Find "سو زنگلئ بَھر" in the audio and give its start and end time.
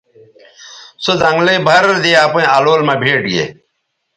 1.03-1.83